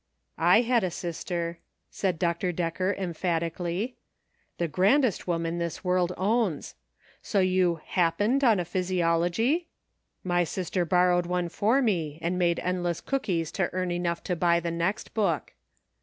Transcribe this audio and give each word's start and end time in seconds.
"I 0.39 0.61
had 0.61 0.83
a 0.83 0.89
sister," 0.89 1.59
said 1.91 2.17
Dr. 2.17 2.51
Decker, 2.51 2.95
emphatically; 2.97 3.97
"the 4.57 4.67
grandest 4.67 5.27
woman 5.27 5.59
this 5.59 5.83
world 5.83 6.11
owns. 6.17 6.73
So 7.21 7.39
you 7.39 7.79
happened 7.85 8.43
on 8.43 8.59
a 8.59 8.65
physiology? 8.65 9.67
My 10.23 10.43
sister 10.43 10.85
borrowed 10.85 11.27
one 11.27 11.49
for 11.49 11.83
me, 11.83 12.17
and 12.23 12.39
made 12.39 12.57
endless 12.61 12.99
cookies 12.99 13.51
to 13.51 13.69
earn 13.73 13.91
enough 13.91 14.23
to 14.23 14.35
buy 14.35 14.59
the 14.59 14.71
next 14.71 15.13
book." 15.13 15.53